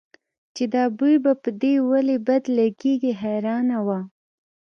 چې 0.55 0.63
دا 0.73 0.83
بوی 0.97 1.15
به 1.23 1.33
په 1.43 1.49
دې 1.61 1.73
ولې 1.89 2.17
بد 2.27 2.43
لګېږي 2.57 3.11
حیرانه 3.21 3.77
وه. 3.85 3.99